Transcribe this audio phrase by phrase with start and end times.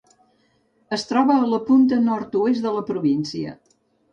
[0.97, 3.57] Es troba a la punta nord-oest de la província.